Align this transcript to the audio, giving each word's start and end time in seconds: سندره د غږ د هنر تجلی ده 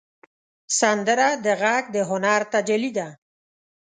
سندره 0.79 1.29
د 1.45 1.47
غږ 1.61 1.83
د 1.95 1.97
هنر 2.09 2.41
تجلی 2.53 2.91
ده 2.97 3.07